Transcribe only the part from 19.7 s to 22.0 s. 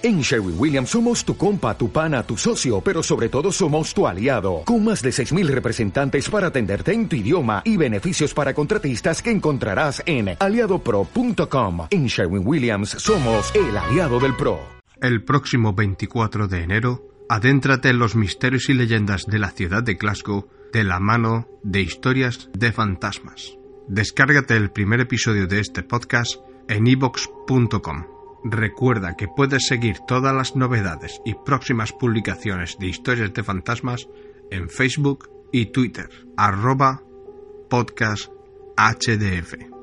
de Glasgow de la mano de